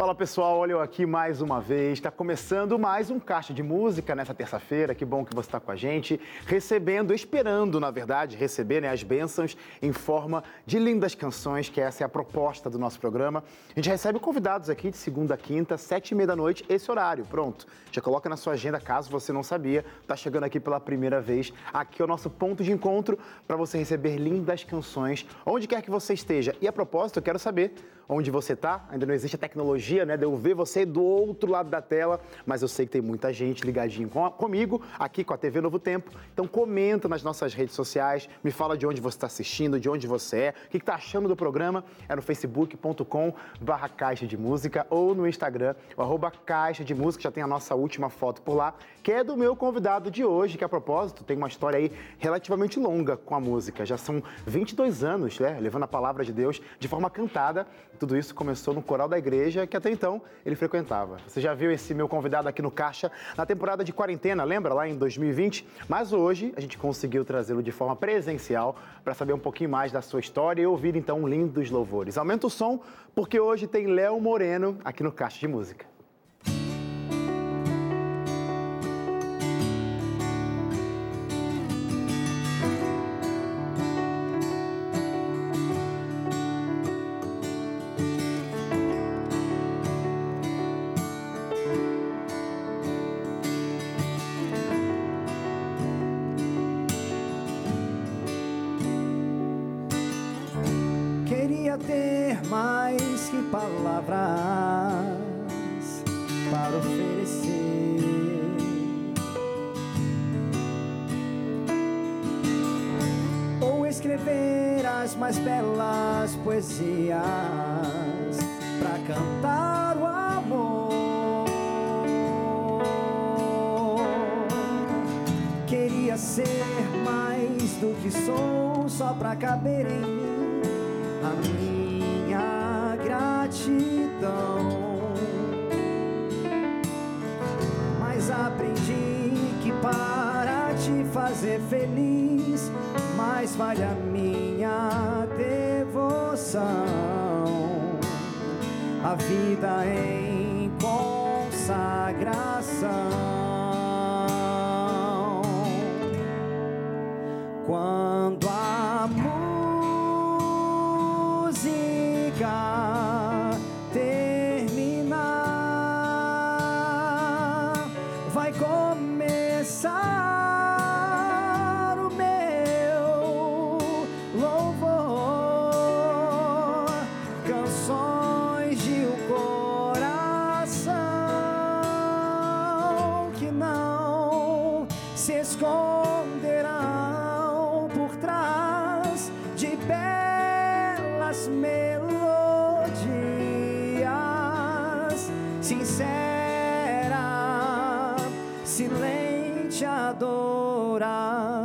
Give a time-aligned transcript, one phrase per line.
[0.00, 1.98] Fala pessoal, olha eu aqui mais uma vez.
[1.98, 4.94] Está começando mais um Caixa de Música nessa terça-feira.
[4.94, 9.02] Que bom que você está com a gente, recebendo, esperando, na verdade, receber né, as
[9.02, 13.44] bênçãos em forma de lindas canções, que essa é a proposta do nosso programa.
[13.68, 16.90] A gente recebe convidados aqui de segunda a quinta, sete e meia da noite, esse
[16.90, 17.26] horário.
[17.26, 17.66] Pronto.
[17.92, 21.52] Já coloca na sua agenda, caso você não sabia, está chegando aqui pela primeira vez.
[21.74, 25.90] Aqui é o nosso ponto de encontro para você receber lindas canções, onde quer que
[25.90, 26.56] você esteja.
[26.58, 27.74] E a propósito, eu quero saber
[28.10, 28.84] onde você está.
[28.90, 32.20] Ainda não existe a tecnologia, né, de eu ver você do outro lado da tela,
[32.46, 35.78] mas eu sei que tem muita gente ligadinho com comigo, aqui com a TV Novo
[35.78, 36.10] Tempo.
[36.32, 40.06] Então comenta nas nossas redes sociais, me fala de onde você está assistindo, de onde
[40.06, 41.84] você é, o que está achando do programa.
[42.08, 47.24] É no facebook.com barra Caixa de Música ou no Instagram, o arroba Caixa de Música,
[47.24, 50.56] já tem a nossa última foto por lá, que é do meu convidado de hoje,
[50.56, 53.84] que a propósito tem uma história aí relativamente longa com a música.
[53.84, 57.66] Já são 22 anos, né, levando a palavra de Deus de forma cantada
[58.00, 61.16] tudo isso começou no coral da igreja que até então ele frequentava.
[61.26, 64.72] Você já viu esse meu convidado aqui no Caixa na temporada de quarentena, lembra?
[64.72, 65.66] Lá em 2020.
[65.88, 70.00] Mas hoje a gente conseguiu trazê-lo de forma presencial para saber um pouquinho mais da
[70.00, 72.16] sua história e ouvir então lindos louvores.
[72.16, 72.80] Aumenta o som,
[73.14, 75.89] porque hoje tem Léo Moreno aqui no Caixa de Música.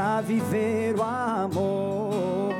[0.00, 2.54] para viver o amor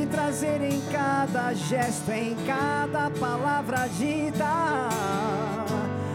[0.00, 4.88] e trazer em cada gesto, em cada palavra dita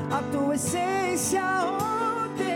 [0.10, 1.44] a tua essência,
[1.74, 2.48] oh Deus,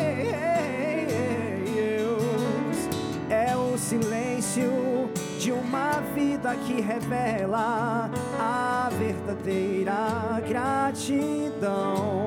[3.30, 12.21] é o silêncio de uma vida que revela a verdadeira gratidão.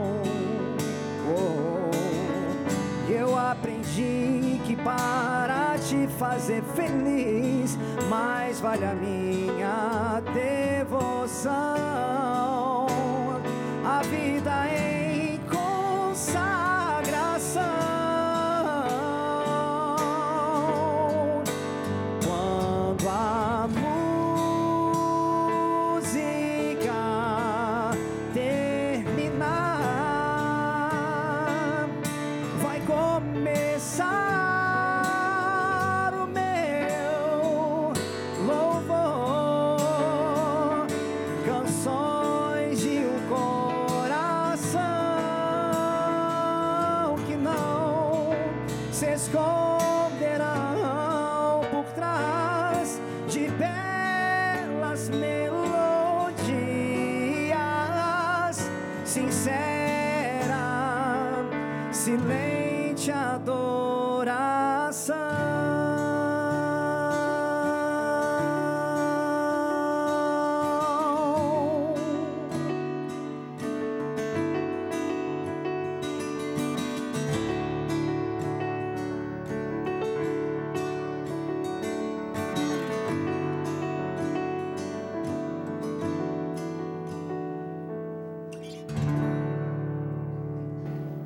[4.84, 7.78] Para te fazer feliz,
[8.08, 11.54] mais vale a minha devoção.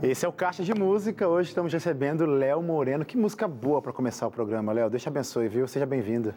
[0.08, 1.28] Esse é o Caixa de Música.
[1.28, 3.04] Hoje estamos recebendo Léo Moreno.
[3.04, 4.88] Que música boa para começar o programa, Léo.
[4.88, 5.68] Te abençoe, viu?
[5.68, 6.30] Seja bem-vindo.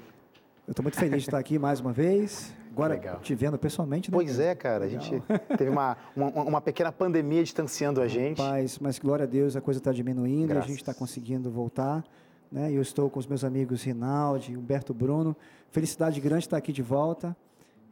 [0.68, 2.54] Eu estou muito feliz de estar aqui mais uma vez.
[2.70, 3.22] Agora Legal.
[3.22, 4.14] te vendo pessoalmente, né?
[4.14, 4.84] Pois é, cara.
[4.84, 5.24] A gente
[5.58, 8.36] teve uma, uma, uma pequena pandemia distanciando a gente.
[8.36, 10.66] Paz, mas glória a Deus, a coisa está diminuindo, Graças.
[10.66, 12.04] a gente está conseguindo voltar.
[12.52, 12.74] Né?
[12.74, 15.34] Eu estou com os meus amigos Rinaldi, Humberto Bruno.
[15.70, 17.34] Felicidade grande estar aqui de volta.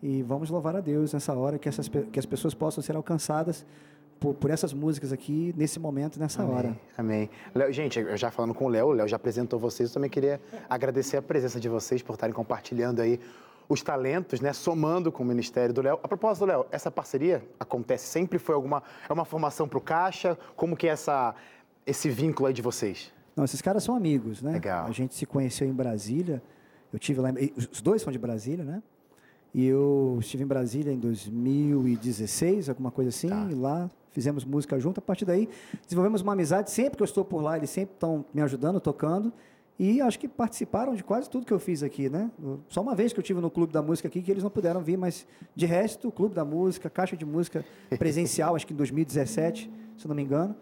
[0.03, 3.65] E vamos louvar a Deus nessa hora, que, essas, que as pessoas possam ser alcançadas
[4.19, 6.77] por, por essas músicas aqui, nesse momento, nessa hora.
[6.97, 7.29] Amém.
[7.55, 10.09] Léo, gente, eu já falando com o Léo, o Léo já apresentou vocês, eu também
[10.09, 13.19] queria agradecer a presença de vocês por estarem compartilhando aí
[13.69, 15.99] os talentos, né, somando com o Ministério do Léo.
[16.01, 18.39] A propósito, Léo, essa parceria acontece sempre?
[18.39, 20.37] Foi alguma é uma formação para o Caixa?
[20.55, 21.35] Como que é essa,
[21.85, 23.13] esse vínculo aí de vocês?
[23.35, 24.53] Não, esses caras são amigos, né?
[24.53, 24.87] Legal.
[24.87, 26.41] A gente se conheceu em Brasília.
[26.91, 27.29] Eu tive lá,
[27.71, 28.81] os dois são de Brasília, né?
[29.53, 33.47] E eu estive em Brasília em 2016, alguma coisa assim, Tá.
[33.49, 34.99] e lá fizemos música junto.
[34.99, 35.47] A partir daí,
[35.83, 36.71] desenvolvemos uma amizade.
[36.71, 39.31] Sempre que eu estou por lá, eles sempre estão me ajudando, tocando.
[39.77, 42.29] E acho que participaram de quase tudo que eu fiz aqui, né?
[42.67, 44.81] Só uma vez que eu tive no Clube da Música aqui, que eles não puderam
[44.81, 45.25] vir, mas
[45.55, 47.63] de resto, o Clube da Música, Caixa de Música
[47.97, 50.53] presencial, acho que em 2017, se não me engano.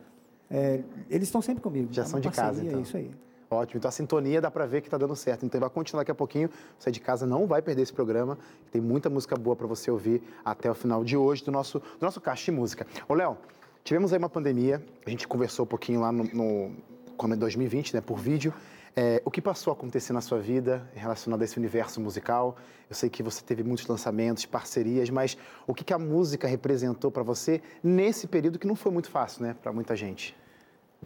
[0.50, 1.90] É, eles estão sempre comigo.
[1.92, 2.80] Já É são de casa, então.
[2.80, 3.10] É isso aí.
[3.50, 5.46] Ótimo, então a sintonia dá para ver que está dando certo.
[5.46, 6.50] Então vai continuar daqui a pouquinho.
[6.78, 8.38] Você de casa não vai perder esse programa.
[8.72, 12.02] Tem muita música boa para você ouvir até o final de hoje do nosso, do
[12.02, 12.86] nosso caixa de música.
[13.08, 13.38] Ô, Léo,
[13.86, 14.84] tivemos aí uma pandemia.
[15.06, 16.72] A gente conversou um pouquinho lá no, no
[17.16, 18.54] como é 2020, né, por vídeo.
[19.00, 22.58] É, o que passou a acontecer na sua vida relacionado a esse universo musical?
[22.90, 27.12] Eu sei que você teve muitos lançamentos, parcerias, mas o que, que a música representou
[27.12, 30.36] para você nesse período que não foi muito fácil, né, para muita gente?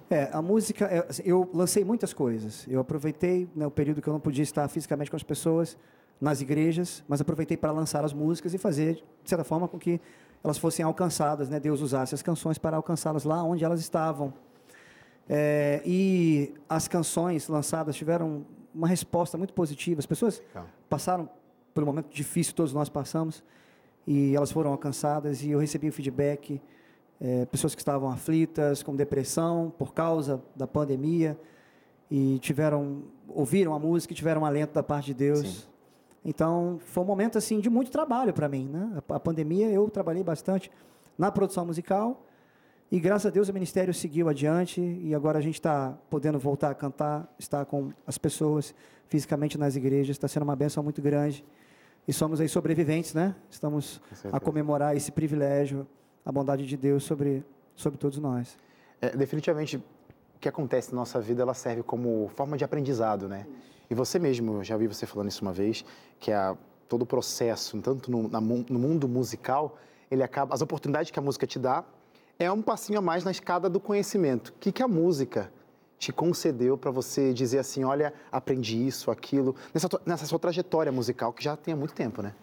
[0.10, 2.66] É, a música, é, assim, eu lancei muitas coisas.
[2.68, 5.78] Eu aproveitei né, o período que eu não podia estar fisicamente com as pessoas
[6.20, 10.00] nas igrejas, mas aproveitei para lançar as músicas e fazer, de certa forma, com que
[10.44, 11.60] elas fossem alcançadas, né?
[11.60, 14.34] Deus usasse as canções para alcançá-las lá onde elas estavam.
[15.30, 20.00] É, e as canções lançadas tiveram uma resposta muito positiva.
[20.00, 20.42] As pessoas
[20.90, 21.30] passaram
[21.74, 23.44] pelo momento difícil todos nós passamos
[24.06, 26.62] e elas foram alcançadas e eu recebi o feedback
[27.22, 31.40] é, pessoas que estavam aflitas com depressão por causa da pandemia
[32.10, 35.64] e tiveram ouviram a música e tiveram um alento da parte de Deus Sim.
[36.26, 39.90] então foi um momento assim de muito trabalho para mim né a, a pandemia eu
[39.90, 40.72] trabalhei bastante
[41.18, 42.26] na produção musical
[42.92, 46.72] e graças a Deus o ministério seguiu adiante e agora a gente está podendo voltar
[46.72, 48.76] a cantar, estar com as pessoas
[49.08, 51.46] fisicamente nas igrejas, está sendo uma bênção muito grande.
[52.06, 53.34] E somos aí sobreviventes, né?
[53.50, 55.88] Estamos a comemorar esse privilégio,
[56.26, 57.44] a bondade de Deus sobre,
[57.76, 58.58] sobre todos nós.
[59.02, 63.46] É, definitivamente, o que acontece na nossa vida, ela serve como forma de aprendizado, né?
[63.90, 65.84] E você mesmo, já ouvi você falando isso uma vez,
[66.20, 66.56] que a,
[66.88, 69.78] todo o processo, tanto no, na no mundo musical,
[70.10, 71.84] ele acaba, as oportunidades que a música te dá,
[72.40, 74.50] é um passinho a mais na escada do conhecimento.
[74.50, 75.52] O que, que a música
[75.98, 81.32] te concedeu para você dizer assim, olha, aprendi isso, aquilo, nessa, nessa sua trajetória musical,
[81.32, 82.34] que já tem há muito tempo, né?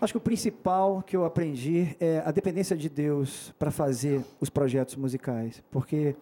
[0.00, 4.50] Acho que o principal que eu aprendi é a dependência de Deus para fazer os
[4.50, 6.14] projetos musicais, porque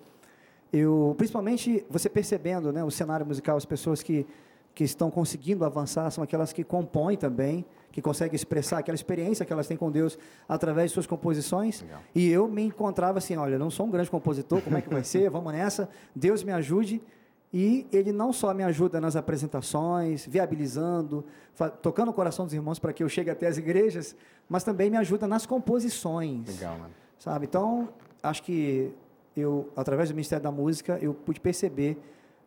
[0.73, 4.27] eu, principalmente você percebendo, né, o cenário musical, as pessoas que
[4.75, 9.53] que estão conseguindo avançar são aquelas que compõem também, que conseguem expressar aquela experiência que
[9.53, 10.19] elas têm com Deus
[10.49, 11.83] através de suas composições.
[11.83, 12.03] Legal.
[12.15, 15.05] E eu me encontrava assim, olha, não sou um grande compositor, como é que vai
[15.05, 15.31] ser?
[15.31, 15.89] Vamos nessa.
[16.15, 17.01] Deus me ajude.
[17.57, 21.25] E ele não só me ajuda nas apresentações, viabilizando,
[21.81, 24.17] tocando o coração dos irmãos para que eu chegue até as igrejas,
[24.49, 26.49] mas também me ajuda nas composições.
[26.49, 26.93] Legal, mano.
[27.17, 27.47] Sabe?
[27.47, 27.89] Então,
[28.21, 28.93] acho que
[29.37, 31.97] eu, através do Ministério da Música, eu pude perceber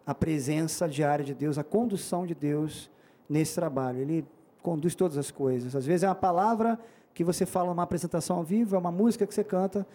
[0.06, 2.92] a presença diária de Deus, a condução de Deus
[3.30, 4.00] nesse trabalho.
[4.00, 4.26] Ele
[4.62, 5.74] conduz todas as coisas.
[5.74, 6.78] Às vezes é uma palavra
[7.14, 9.88] que você fala numa apresentação ao vivo, é uma música que você canta,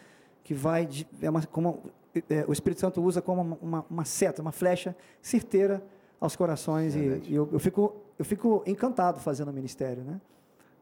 [0.43, 0.87] que vai.
[0.87, 1.81] de- é uma, como,
[2.29, 5.83] é, o Espírito Santo usa como uma, uma, uma seta, uma flecha certeira
[6.21, 6.95] aos corações.
[6.95, 7.33] E, Verdade.
[7.33, 10.03] e eu, eu, fico, eu fico encantado fazendo o ministério.
[10.03, 10.21] Né?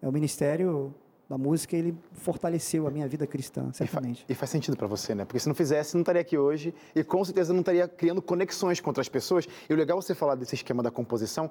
[0.02, 0.94] É, o ministério
[1.28, 4.24] da música, ele fortaleceu a minha vida cristã, certamente.
[4.24, 5.24] E, fa e faz sentido para você, né?
[5.24, 8.80] Porque se não fizesse, não estaria aqui hoje e com certeza não estaria criando conexões
[8.80, 9.46] com outras pessoas.
[9.68, 11.48] E o legal é você falar desse esquema da composição,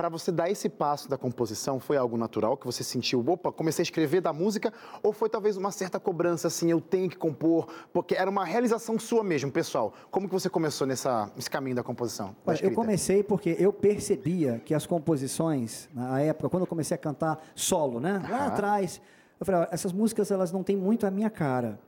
[0.00, 3.82] para você dar esse passo da composição, foi algo natural que você sentiu, opa, comecei
[3.82, 7.68] a escrever da música, ou foi talvez uma certa cobrança, assim, eu tenho que compor,
[7.92, 9.92] porque era uma realização sua mesmo, pessoal?
[10.10, 12.34] Como que você começou nessa, nesse caminho da composição?
[12.46, 16.94] Da Olha, eu comecei porque eu percebia que as composições, na época, quando eu comecei
[16.94, 19.02] a cantar solo, né, lá atrás,
[19.38, 21.78] eu falei, essas músicas, elas não têm muito a minha cara.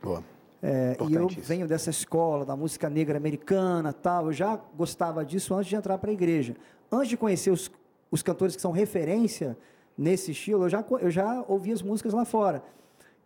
[0.00, 0.22] Boa.
[0.68, 4.26] É, e eu venho dessa escola da música negra americana, tal.
[4.26, 6.56] Eu já gostava disso antes de entrar para a igreja
[6.90, 7.70] antes de conhecer os,
[8.10, 9.56] os cantores que são referência
[9.96, 12.62] nesse estilo, eu já, eu já ouvi as músicas lá fora.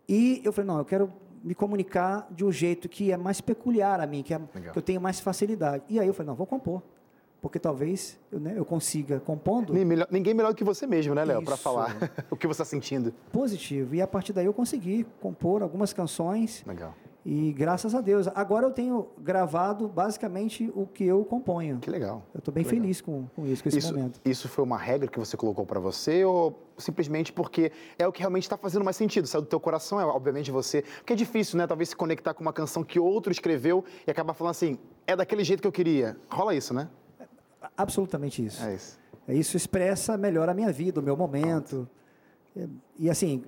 [0.07, 1.11] E eu falei, não, eu quero
[1.43, 4.39] me comunicar de um jeito que é mais peculiar a mim, que, é,
[4.71, 5.83] que eu tenho mais facilidade.
[5.89, 6.81] E aí eu falei, não, vou compor.
[7.41, 9.73] Porque talvez eu, né, eu consiga compondo.
[9.73, 11.97] Melhor, ninguém melhor que você mesmo, né, Léo, para falar
[12.29, 13.11] o que você está sentindo.
[13.31, 13.95] Positivo.
[13.95, 16.63] E a partir daí eu consegui compor algumas canções.
[16.67, 16.93] Legal.
[17.23, 18.27] E graças a Deus.
[18.33, 21.77] Agora eu tenho gravado basicamente o que eu componho.
[21.79, 22.23] Que legal.
[22.33, 24.19] Eu estou bem feliz com, com isso, com esse isso, momento.
[24.25, 28.21] Isso foi uma regra que você colocou para você ou simplesmente porque é o que
[28.21, 29.27] realmente está fazendo mais sentido?
[29.27, 30.81] Saiu do teu coração, é obviamente você.
[30.81, 31.67] Porque é difícil, né?
[31.67, 35.43] Talvez se conectar com uma canção que outro escreveu e acabar falando assim, é daquele
[35.43, 36.17] jeito que eu queria.
[36.27, 36.89] Rola isso, né?
[37.77, 38.63] absolutamente isso.
[38.63, 38.99] É isso.
[39.27, 41.87] É isso expressa melhor a minha vida, o meu momento.
[42.55, 42.67] E,
[42.99, 43.43] e assim,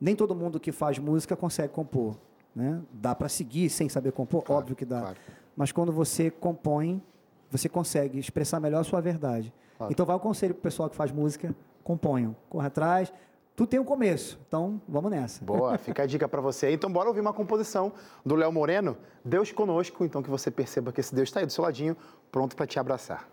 [0.00, 2.16] nem todo mundo que faz música consegue compor.
[2.54, 2.80] Né?
[2.92, 4.42] Dá para seguir sem saber compor?
[4.42, 5.00] Claro, Óbvio que dá.
[5.00, 5.16] Claro.
[5.56, 7.02] Mas quando você compõe,
[7.50, 9.52] você consegue expressar melhor a sua verdade.
[9.76, 9.92] Claro.
[9.92, 13.12] Então, vai o conselho para o pessoal que faz música: componham, corra atrás.
[13.54, 15.44] Tu tem um começo, então vamos nessa.
[15.44, 16.72] Boa, fica a dica para você.
[16.72, 17.92] Então, bora ouvir uma composição
[18.24, 20.04] do Léo Moreno, Deus Conosco.
[20.04, 21.96] Então, que você perceba que esse Deus está aí do seu ladinho,
[22.30, 23.28] pronto para te abraçar.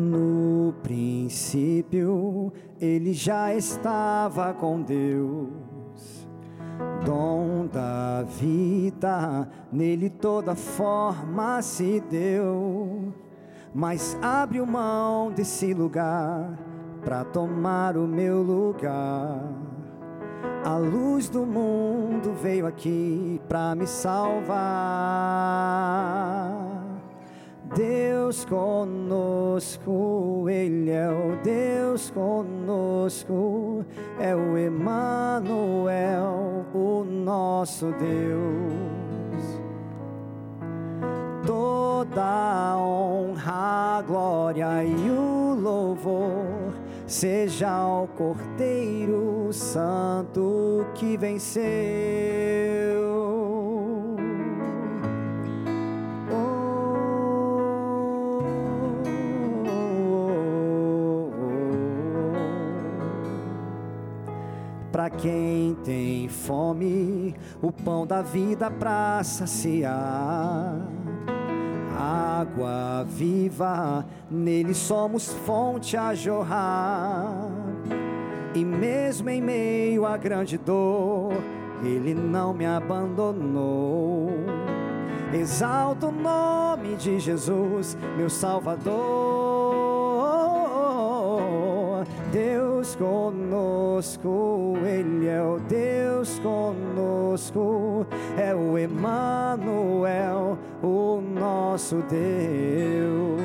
[0.00, 6.26] No princípio, ele já estava com Deus,
[7.04, 13.12] dom da vida, nele toda forma se deu.
[13.74, 16.58] Mas abriu mão desse lugar
[17.04, 19.44] para tomar o meu lugar.
[20.64, 24.60] A luz do mundo veio aqui para me salvar.
[27.74, 33.84] Deus conosco, Ele é o Deus conosco,
[34.18, 39.60] é o Emanuel, o nosso Deus.
[41.46, 46.74] Toda a honra, a glória e o louvor
[47.06, 51.60] seja ao Cordeiro Santo que venceu.
[65.00, 70.76] Para quem tem fome, o pão da vida para saciar.
[71.98, 77.48] Água viva, nele somos fonte a jorrar.
[78.54, 81.32] E mesmo em meio à grande dor,
[81.82, 84.28] ele não me abandonou.
[85.32, 89.49] Exalto o nome de Jesus, meu Salvador.
[92.90, 98.06] Deus conosco, Ele é o Deus conosco,
[98.36, 103.40] é o Emanuel, o nosso Deus.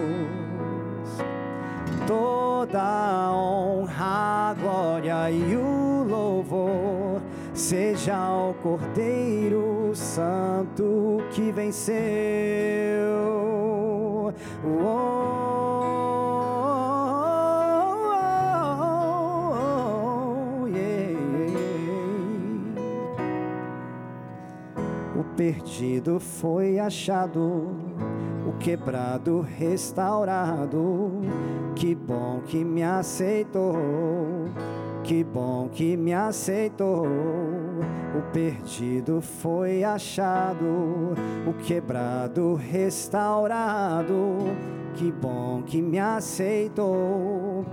[2.07, 7.21] Toda a honra, a glória e o louvor
[7.53, 12.74] seja ao Cordeiro Santo que venceu.
[25.35, 27.69] Perdido foi achado,
[28.47, 31.21] o quebrado restaurado.
[31.75, 33.75] Que bom que me aceitou,
[35.03, 37.05] que bom que me aceitou.
[37.05, 41.13] O perdido foi achado,
[41.45, 44.37] o quebrado restaurado.
[44.93, 47.65] Que bom que me aceitou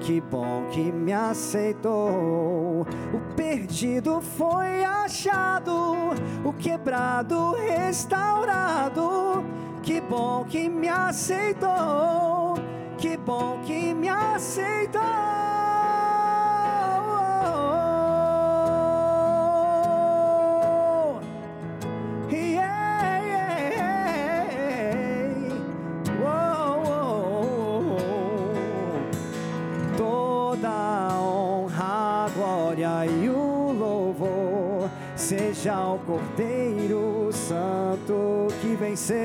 [0.00, 2.86] que bom que me aceitou.
[3.12, 5.94] O perdido foi achado,
[6.44, 9.42] o quebrado restaurado.
[9.82, 12.56] Que bom que me aceitou.
[12.98, 15.37] Que bom que me aceitou.
[38.88, 39.16] Venceu.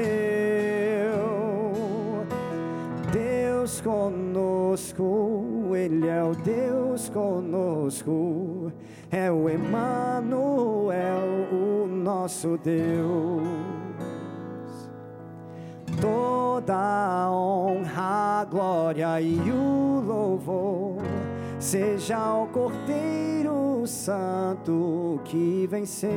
[3.12, 8.72] Deus conosco, Ele é o Deus conosco,
[9.10, 10.92] é o Emmanuel,
[11.52, 13.44] o nosso Deus.
[16.02, 20.98] Toda a honra, glória e o louvor
[21.60, 26.12] seja o Cordeiro Santo que venceu.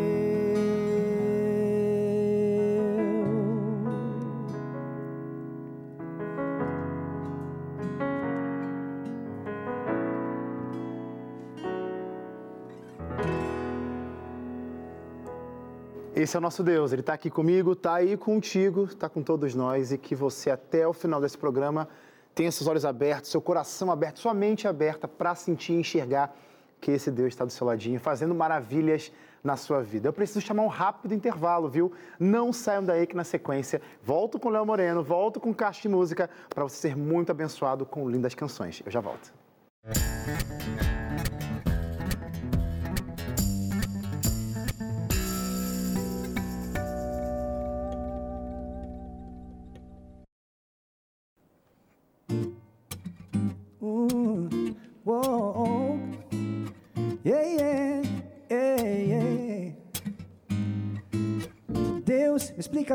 [16.26, 19.54] Esse é o nosso Deus, Ele está aqui comigo, está aí contigo, está com todos
[19.54, 21.88] nós e que você até o final desse programa
[22.34, 26.34] tenha seus olhos abertos, seu coração aberto, sua mente aberta para sentir e enxergar
[26.80, 29.12] que esse Deus está do seu ladinho, fazendo maravilhas
[29.44, 30.08] na sua vida.
[30.08, 31.92] Eu preciso chamar um rápido intervalo, viu?
[32.18, 36.28] Não saiam daí que na sequência volto com Léo Moreno, volto com Caixa de Música
[36.52, 38.82] para você ser muito abençoado com lindas canções.
[38.84, 39.32] Eu já volto.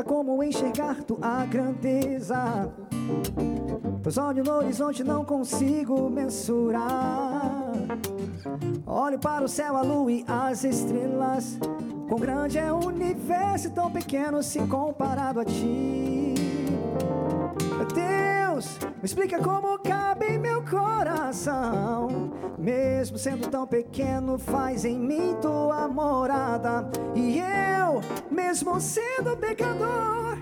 [0.02, 2.72] Como enxergar tua grandeza.
[4.02, 7.72] Pois olho no horizonte, não consigo mensurar.
[8.86, 11.58] Olho para o céu, a lua e as estrelas.
[12.08, 16.34] Quão grande é o universo, tão pequeno se comparado a ti.
[17.94, 22.08] Deus, me explica como cabe em meu coração.
[22.62, 26.88] Mesmo sendo tão pequeno, faz em mim tua morada.
[27.12, 30.38] E eu, mesmo sendo pecador,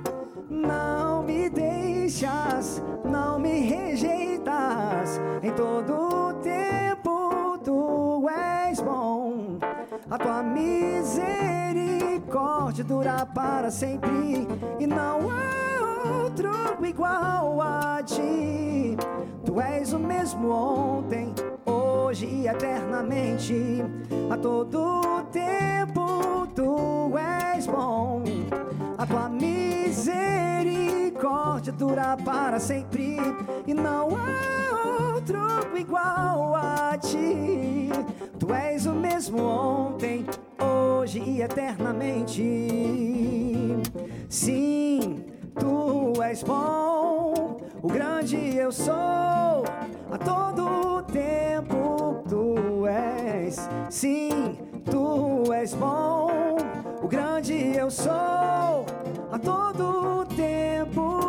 [0.50, 5.18] não me deixas, não me rejeitas.
[5.42, 9.56] Em todo tempo tu és bom.
[10.10, 14.46] A tua misericórdia dura para sempre
[14.78, 16.50] e não há outro
[16.84, 18.94] igual a ti.
[19.42, 21.32] Tu és o mesmo ontem,
[22.10, 23.84] hoje e eternamente.
[24.28, 28.24] A todo tempo tu és bom.
[28.98, 33.16] A tua misericórdia dura para sempre
[33.64, 35.38] e não há outro
[35.76, 37.90] igual a ti.
[38.40, 40.26] Tu és o mesmo ontem,
[40.58, 42.42] hoje e eternamente.
[44.28, 54.58] Sim tu és bom, o grande eu sou, a todo tempo tu és, sim,
[54.90, 56.56] tu és bom,
[57.02, 58.12] o grande eu sou,
[59.32, 61.19] a todo tempo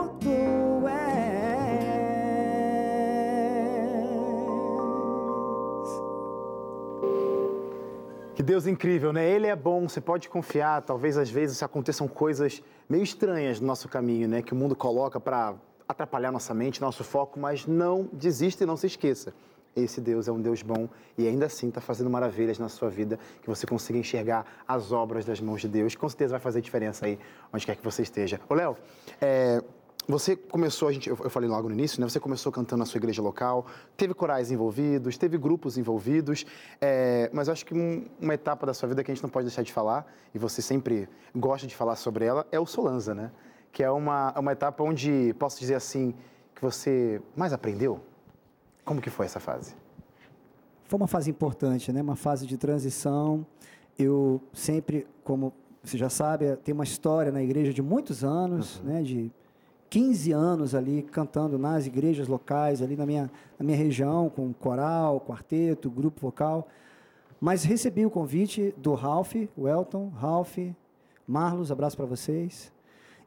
[8.42, 9.30] Que Deus incrível, né?
[9.30, 10.82] Ele é bom, você pode confiar.
[10.82, 14.42] Talvez às vezes aconteçam coisas meio estranhas no nosso caminho, né?
[14.42, 15.54] Que o mundo coloca para
[15.88, 19.32] atrapalhar nossa mente, nosso foco, mas não desista e não se esqueça.
[19.76, 23.20] Esse Deus é um Deus bom e ainda assim está fazendo maravilhas na sua vida,
[23.44, 25.94] que você consiga enxergar as obras das mãos de Deus.
[25.94, 27.20] Com certeza vai fazer diferença aí,
[27.54, 28.42] onde quer que você esteja.
[28.50, 28.76] Ô, Léo,
[29.22, 29.64] é,
[30.08, 32.10] você começou, a gente, eu falei logo no início, né?
[32.10, 36.46] Você começou cantando na sua igreja local, teve corais envolvidos, teve grupos envolvidos,
[36.80, 39.30] é, mas eu acho que um, uma etapa da sua vida que a gente não
[39.30, 43.14] pode deixar de falar, e você sempre gosta de falar sobre ela, é o Solanza,
[43.14, 43.32] né?
[43.72, 46.14] Que é uma, uma etapa onde, posso dizer assim,
[46.56, 48.00] que você mais aprendeu?
[48.84, 49.76] Como que foi essa fase?
[50.86, 52.02] Foi uma fase importante, né?
[52.02, 53.46] Uma fase de transição.
[53.98, 58.86] Eu sempre, como você já sabe, tem uma história na igreja de muitos anos, uhum.
[58.86, 59.02] né?
[59.02, 59.32] De
[59.92, 65.20] 15 anos ali cantando nas igrejas locais, ali na minha, na minha região, com coral,
[65.20, 66.70] quarteto, grupo vocal.
[67.42, 70.58] Mas recebi o convite do Ralph, Welton, Ralph,
[71.28, 72.72] Marlos, abraço para vocês.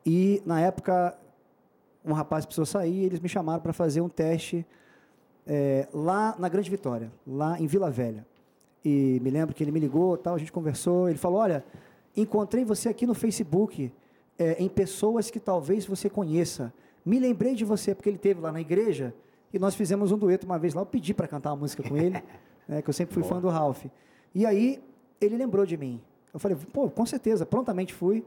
[0.06, 1.14] E na época,
[2.02, 4.66] um rapaz precisou sair, eles me chamaram para fazer um teste
[5.46, 8.26] é, lá na Grande Vitória, lá em Vila Velha.
[8.82, 11.62] E me lembro que ele me ligou, tal, a gente conversou, ele falou: Olha,
[12.16, 13.92] encontrei você aqui no Facebook
[14.38, 16.72] é, em pessoas que talvez você conheça.
[17.04, 19.14] Me lembrei de você, porque ele teve lá na igreja
[19.52, 20.82] e nós fizemos um dueto uma vez lá.
[20.82, 22.22] Eu pedi para cantar uma música com ele,
[22.66, 23.34] né, que eu sempre fui Boa.
[23.34, 23.84] fã do Ralph.
[24.34, 24.82] E aí
[25.20, 26.00] ele lembrou de mim.
[26.32, 28.24] Eu falei, pô, com certeza, prontamente fui.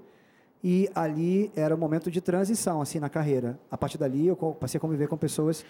[0.64, 3.60] E ali era o um momento de transição, assim, na carreira.
[3.70, 5.66] A partir dali, eu passei a conviver com pessoas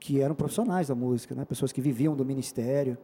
[0.00, 1.44] que eram profissionais da música, né?
[1.44, 2.98] pessoas que viviam do ministério.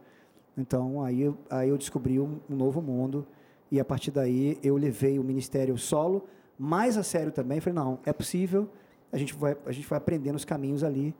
[0.57, 3.25] Então, aí eu, aí eu descobri um, um novo mundo
[3.71, 6.27] E a partir daí eu levei o ministério solo
[6.59, 7.61] mais a sério também.
[7.61, 8.69] Falei, não, é possível,
[9.11, 11.15] a gente vai, a gente vai aprendendo os caminhos ali.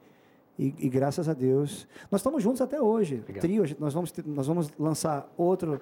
[0.58, 1.88] E, e graças a Deus.
[2.12, 3.23] Nós estamos juntos até hoje.
[3.25, 3.39] Legal.
[3.39, 5.80] Trio, nós vamos, nós vamos lançar outro,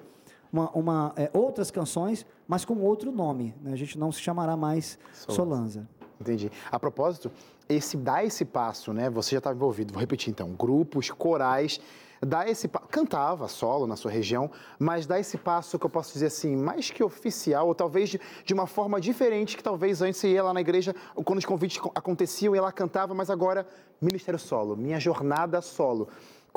[0.52, 3.52] uma, uma é, outras canções, mas com outro nome.
[3.60, 3.72] Né?
[3.72, 5.34] A gente não se chamará mais Solanza.
[5.34, 5.88] Solanza.
[6.20, 6.50] Entendi.
[6.70, 7.28] A propósito,
[7.68, 9.10] esse dar esse passo, né?
[9.10, 11.80] Você já estava envolvido, vou repetir então, grupos, corais
[12.20, 16.26] dar esse cantava solo na sua região, mas dar esse passo que eu posso dizer
[16.26, 20.32] assim, mais que oficial, ou talvez de, de uma forma diferente que talvez antes você
[20.32, 23.66] ia lá na igreja, quando os convites aconteciam, e ela cantava, mas agora
[24.00, 26.08] ministério solo, minha jornada solo.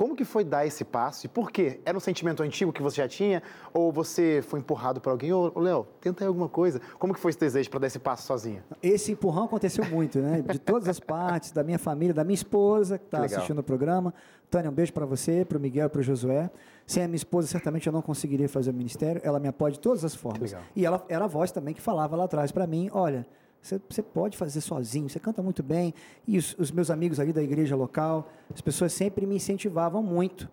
[0.01, 1.79] Como que foi dar esse passo e por quê?
[1.85, 5.31] Era um sentimento antigo que você já tinha ou você foi empurrado por alguém?
[5.31, 6.81] Ô, Léo, tenta aí alguma coisa.
[6.97, 8.65] Como que foi esse desejo para dar esse passo sozinha?
[8.81, 10.41] Esse empurrão aconteceu muito, né?
[10.41, 14.11] De todas as partes, da minha família, da minha esposa que está assistindo o programa.
[14.49, 16.49] Tânia, um beijo para você, para o Miguel e para o Josué.
[16.87, 19.21] Sem a minha esposa, certamente eu não conseguiria fazer o ministério.
[19.23, 20.55] Ela me apoia de todas as formas.
[20.75, 23.23] E ela era a voz também que falava lá atrás para mim, olha,
[23.61, 25.93] você, pode fazer sozinho, você canta muito bem.
[26.27, 30.49] E os, os, meus amigos ali da igreja local, as pessoas sempre me incentivavam muito.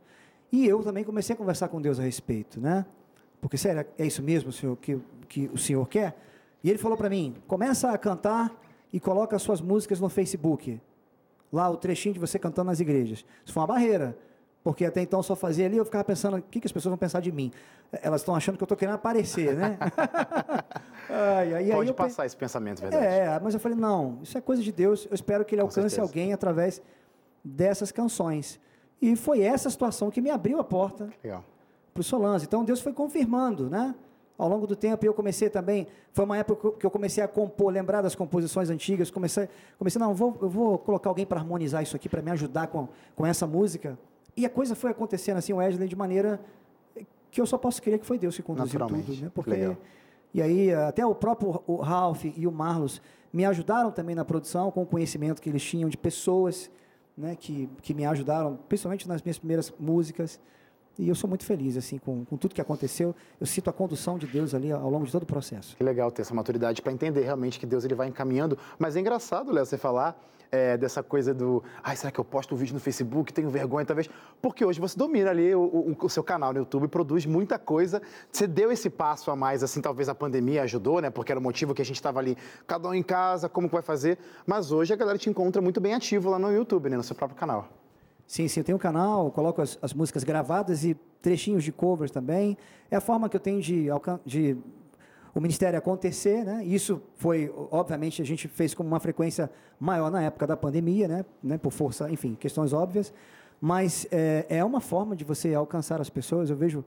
[0.53, 2.85] E eu também comecei a conversar com Deus a respeito, né?
[3.41, 6.17] Porque, sério, é isso mesmo senhor, que, que o senhor quer?
[6.63, 8.55] E ele falou para mim: começa a cantar
[8.93, 10.81] e coloca as suas músicas no Facebook.
[11.51, 13.25] Lá, o trechinho de você cantando nas igrejas.
[13.45, 14.19] Isso foi uma barreira.
[14.63, 16.99] Porque até então só fazia ali, eu ficava pensando, o que, que as pessoas vão
[16.99, 17.53] pensar de mim?
[18.03, 19.79] Elas estão achando que eu estou querendo aparecer, né?
[21.09, 23.05] ai, ai, Pode passar esse pensamento, verdade.
[23.05, 25.69] É, mas eu falei, não, isso é coisa de Deus, eu espero que ele Com
[25.69, 26.03] alcance certeza.
[26.03, 26.83] alguém através
[27.43, 28.61] dessas canções.
[29.01, 31.09] E foi essa situação que me abriu a porta
[31.95, 32.45] para o Solange.
[32.45, 33.95] Então Deus foi confirmando, né?
[34.37, 37.73] Ao longo do tempo eu comecei também, foi uma época que eu comecei a compor,
[37.73, 41.97] lembrar das composições antigas, comecei, comecei não, vou, eu vou colocar alguém para harmonizar isso
[41.97, 43.99] aqui, para me ajudar com, com essa música.
[44.39, 46.41] E a coisa foi acontecendo assim, Wesley, de maneira
[47.29, 49.31] que eu só posso crer que foi Deus que conduziu tudo, né?
[49.35, 49.77] Porque Legal.
[50.33, 54.71] e aí até o próprio o Ralph e o Marlos me ajudaram também na produção
[54.71, 56.71] com o conhecimento que eles tinham de pessoas,
[57.17, 60.41] né, que que me ajudaram, principalmente nas minhas primeiras músicas.
[60.99, 63.15] E eu sou muito feliz assim com, com tudo que aconteceu.
[63.41, 65.77] Eu sinto a condução de Deus ali ao longo de todo o processo.
[65.77, 68.59] Que legal ter essa maturidade para entender realmente que Deus ele vai encaminhando.
[68.79, 72.55] Mas é engraçado, Léo, você falar é, dessa coisa do, ai, será que eu posto
[72.55, 74.09] um vídeo no Facebook, tenho vergonha talvez?
[74.41, 78.03] Porque hoje você domina ali o, o, o, seu canal no YouTube, produz muita coisa.
[78.33, 81.11] Você deu esse passo a mais, assim, talvez a pandemia ajudou, né?
[81.11, 83.75] Porque era o motivo que a gente estava ali, cada um em casa, como que
[83.75, 84.19] vai fazer?
[84.47, 86.97] Mas hoje a galera te encontra muito bem ativo lá no YouTube, né?
[86.97, 87.69] No seu próprio canal.
[88.29, 92.11] Sim, sim, eu tenho um canal, coloco as, as músicas gravadas e trechinhos de covers
[92.11, 92.59] também.
[92.91, 93.87] É a forma que eu tenho de,
[94.27, 94.55] de
[95.35, 96.63] o ministério acontecer, né?
[96.63, 101.25] Isso foi, obviamente, a gente fez com uma frequência maior na época da pandemia, né?
[101.43, 101.57] né?
[101.57, 103.15] Por força, enfim, questões óbvias.
[103.59, 106.51] Mas é, é uma forma de você alcançar as pessoas.
[106.51, 106.85] Eu vejo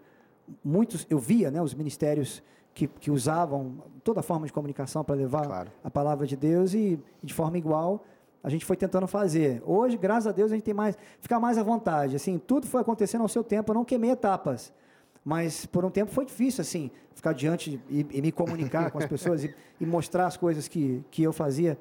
[0.64, 1.60] muitos, eu via, né?
[1.60, 5.72] Os ministérios que, que usavam toda forma de comunicação para levar claro.
[5.84, 8.06] a palavra de Deus e, de forma igual
[8.44, 9.62] a gente foi tentando fazer.
[9.66, 12.16] Hoje, graças a Deus, a gente tem mais, ficar mais à vontade.
[12.16, 13.72] Assim, tudo foi acontecendo ao seu tempo.
[13.72, 14.74] Eu não queimei etapas.
[15.24, 19.06] Mas por um tempo foi difícil, assim, ficar diante e, e me comunicar com as
[19.06, 21.78] pessoas e, e, mostrar as coisas que, que eu fazia.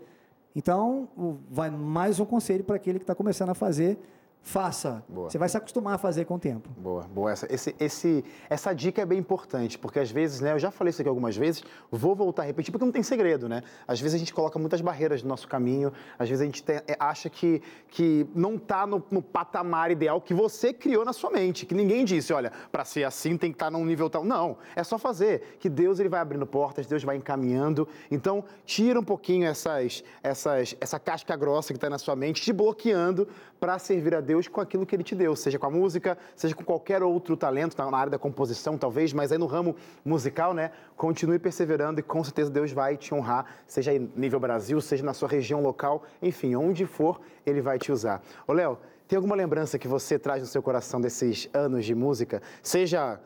[0.54, 1.08] Então,
[1.50, 3.98] vai mais um conselho para aquele que está começando a fazer
[4.42, 5.04] faça.
[5.08, 5.30] Boa.
[5.30, 6.68] Você vai se acostumar a fazer com o tempo.
[6.76, 7.30] Boa, boa.
[7.30, 10.90] Essa, esse, esse, essa dica é bem importante, porque às vezes, né, eu já falei
[10.90, 13.62] isso aqui algumas vezes, vou voltar a repetir, porque não tem segredo, né?
[13.86, 16.76] Às vezes a gente coloca muitas barreiras no nosso caminho, às vezes a gente tem,
[16.76, 21.30] é, acha que, que não está no, no, patamar ideal que você criou na sua
[21.30, 24.24] mente, que ninguém disse, olha, para ser assim tem que estar tá num nível tal.
[24.24, 27.86] Não, é só fazer, que Deus ele vai abrindo portas, Deus vai encaminhando.
[28.10, 32.52] Então, tira um pouquinho essas, essas, essa casca grossa que está na sua mente, te
[32.52, 33.28] bloqueando
[33.60, 36.16] para servir a Deus Deus com aquilo que Ele te deu, seja com a música,
[36.36, 40.54] seja com qualquer outro talento, na área da composição talvez, mas aí no ramo musical,
[40.54, 40.70] né?
[40.96, 45.12] Continue perseverando e com certeza Deus vai te honrar, seja aí nível Brasil, seja na
[45.12, 48.22] sua região local, enfim, onde for, Ele vai te usar.
[48.46, 52.40] Ô Léo, tem alguma lembrança que você traz no seu coração desses anos de música?
[52.62, 53.18] Seja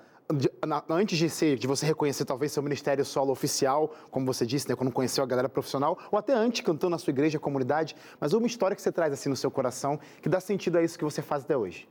[0.88, 4.74] antes de, ser, de você reconhecer talvez seu ministério solo oficial, como você disse, né,
[4.74, 8.46] quando conheceu a galera profissional, ou até antes, cantando na sua igreja, comunidade, mas uma
[8.46, 11.20] história que você traz assim no seu coração, que dá sentido a isso que você
[11.20, 11.88] faz até hoje.